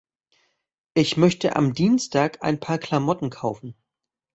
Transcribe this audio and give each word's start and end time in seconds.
Ich 0.95 1.15
möchte 1.15 1.55
am 1.55 1.75
Dienstag 1.75 2.41
ein 2.41 2.59
paar 2.59 2.79
Klamotten 2.79 3.29
kaufen. 3.29 3.75